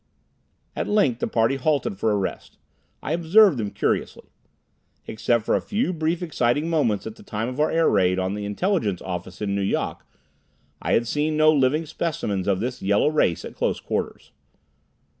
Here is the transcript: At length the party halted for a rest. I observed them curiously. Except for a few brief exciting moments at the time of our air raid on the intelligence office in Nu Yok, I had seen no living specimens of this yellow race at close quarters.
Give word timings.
At 0.75 0.87
length 0.87 1.19
the 1.19 1.27
party 1.27 1.57
halted 1.57 1.99
for 1.99 2.11
a 2.11 2.17
rest. 2.17 2.57
I 3.03 3.11
observed 3.13 3.59
them 3.59 3.69
curiously. 3.69 4.31
Except 5.05 5.45
for 5.45 5.55
a 5.55 5.61
few 5.61 5.93
brief 5.93 6.23
exciting 6.23 6.71
moments 6.71 7.05
at 7.05 7.17
the 7.17 7.21
time 7.21 7.47
of 7.47 7.59
our 7.59 7.69
air 7.69 7.87
raid 7.87 8.17
on 8.17 8.33
the 8.33 8.43
intelligence 8.45 9.03
office 9.03 9.43
in 9.43 9.53
Nu 9.53 9.61
Yok, 9.61 10.03
I 10.81 10.93
had 10.93 11.05
seen 11.07 11.37
no 11.37 11.51
living 11.53 11.85
specimens 11.85 12.47
of 12.47 12.59
this 12.61 12.81
yellow 12.81 13.09
race 13.09 13.45
at 13.45 13.53
close 13.53 13.79
quarters. 13.79 14.31